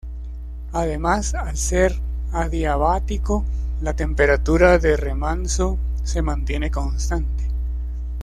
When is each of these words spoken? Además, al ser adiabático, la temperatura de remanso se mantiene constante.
Además, 0.73 1.35
al 1.35 1.55
ser 1.55 1.93
adiabático, 2.31 3.45
la 3.81 3.95
temperatura 3.95 4.79
de 4.79 4.97
remanso 4.97 5.77
se 6.03 6.23
mantiene 6.23 6.71
constante. 6.71 7.43